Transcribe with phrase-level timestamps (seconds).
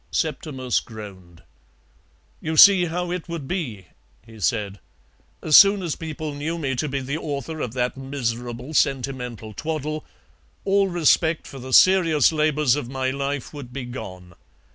[0.09, 1.43] Septimus groaned.
[2.41, 3.85] "You see how it would be,"
[4.25, 4.79] he said;
[5.43, 10.03] "as soon as people knew me to be the author of that miserable sentimental twaddle,
[10.65, 14.33] all respect for the serious labours of my life would be gone.